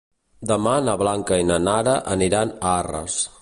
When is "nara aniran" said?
1.67-2.57